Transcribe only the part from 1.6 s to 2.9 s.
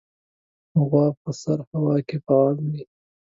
هوا کې فعال وي.